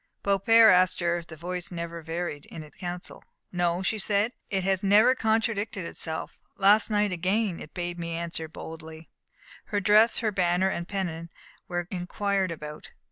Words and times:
Beaupère 0.23 0.71
asked 0.73 0.99
her 0.99 1.17
if 1.17 1.27
the 1.27 1.35
voice 1.35 1.71
never 1.71 2.01
varied 2.01 2.47
in 2.47 2.63
its 2.63 2.75
counsel. 2.75 3.23
"No," 3.51 3.83
she 3.83 3.99
said; 3.99 4.33
"it 4.49 4.63
has 4.63 4.81
never 4.83 5.13
contradicted 5.13 5.85
itself. 5.85 6.39
Last 6.57 6.89
night 6.89 7.11
again 7.11 7.59
it 7.59 7.75
bade 7.75 7.99
me 7.99 8.15
answer 8.15 8.47
boldly." 8.47 9.11
Her 9.65 9.79
dress, 9.79 10.17
her 10.17 10.31
banner 10.31 10.69
and 10.69 10.87
pennon, 10.87 11.29
were 11.67 11.87
inquired 11.91 12.49
about. 12.49 12.89